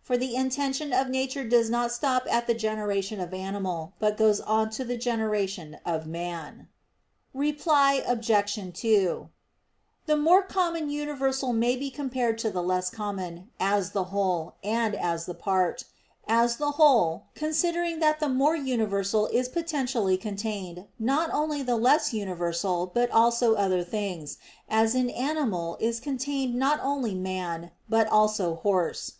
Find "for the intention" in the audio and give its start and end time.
0.00-0.92